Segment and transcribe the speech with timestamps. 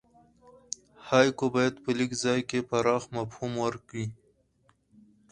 [1.07, 4.05] هایکو باید په لږ ځای کښي پراخ مفهوم ورکي.